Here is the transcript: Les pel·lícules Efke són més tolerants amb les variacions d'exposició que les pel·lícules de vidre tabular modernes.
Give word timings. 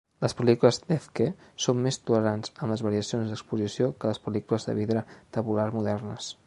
Les 0.23 0.33
pel·lícules 0.37 0.79
Efke 0.95 1.27
són 1.65 1.83
més 1.87 2.01
tolerants 2.09 2.55
amb 2.55 2.75
les 2.75 2.83
variacions 2.89 3.31
d'exposició 3.33 3.93
que 4.03 4.13
les 4.13 4.23
pel·lícules 4.27 4.71
de 4.71 4.79
vidre 4.83 5.09
tabular 5.39 5.73
modernes. 5.81 6.37